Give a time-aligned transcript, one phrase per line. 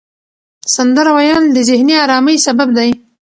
[0.75, 2.89] سندره ویل د ذهني آرامۍ سبب دی.